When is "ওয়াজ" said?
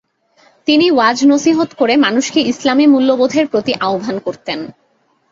0.91-1.17